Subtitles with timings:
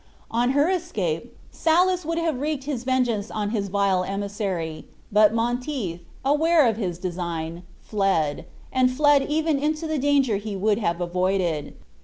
[0.31, 5.99] On her escape, Soulis would have wreaked his vengeance on his vile emissary; but Monteith,
[6.25, 11.75] aware of his design, fled, and fled even into the danger he would have avoided.